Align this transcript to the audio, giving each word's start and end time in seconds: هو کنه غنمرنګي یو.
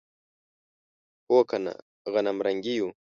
هو 1.29 1.39
کنه 1.49 1.71
غنمرنګي 2.13 2.73
یو. 2.79 2.89